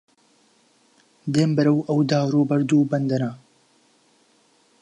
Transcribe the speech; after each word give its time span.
دێم 1.33 1.51
بەرەو 1.57 1.79
ئەو 1.87 1.99
دار 2.11 2.31
و 2.35 2.47
بەرد 2.49 2.69
و 2.71 2.87
بەندەنە 2.91 3.31